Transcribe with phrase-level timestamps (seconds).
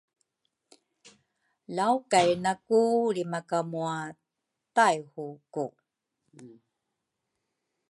[1.75, 2.79] lawkainaku
[3.15, 3.95] lrimakamua
[4.75, 5.65] Taihuku.